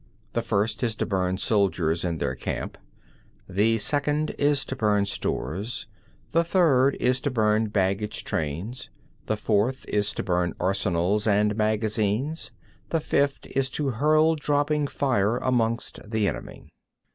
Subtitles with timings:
[0.33, 2.79] The first is to burn soldiers in their camp;
[3.47, 5.85] the second is to burn stores;
[6.31, 8.89] the third is to burn baggage trains;
[9.27, 12.49] the fourth is to burn arsenals and magazines;
[12.89, 16.71] the fifth is to hurl dropping fire amongst the enemy.